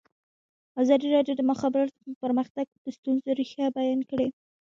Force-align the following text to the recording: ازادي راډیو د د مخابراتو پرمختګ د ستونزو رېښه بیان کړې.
ازادي 0.81 1.07
راډیو 1.15 1.33
د 1.35 1.39
د 1.39 1.41
مخابراتو 1.51 1.99
پرمختګ 2.23 2.65
د 2.83 2.85
ستونزو 2.97 3.29
رېښه 3.39 3.65
بیان 3.77 4.01
کړې. 4.09 4.27